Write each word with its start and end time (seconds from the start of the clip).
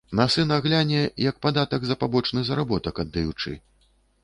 На 0.19 0.25
сына 0.35 0.55
гляне, 0.65 1.01
як 1.25 1.37
падатак 1.47 1.85
за 1.91 1.99
пабочны 2.05 2.45
заработак 2.49 3.05
аддаючы. 3.07 3.57